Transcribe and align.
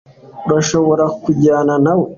urashobora 0.47 1.05
kujyana 1.23 1.75
nawe 1.83 2.07